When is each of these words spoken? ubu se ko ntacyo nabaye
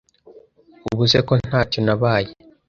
ubu 0.91 1.03
se 1.11 1.19
ko 1.27 1.33
ntacyo 1.45 1.79
nabaye 1.85 2.31